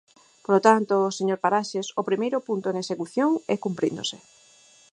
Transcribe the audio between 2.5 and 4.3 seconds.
en execución e cumpríndose.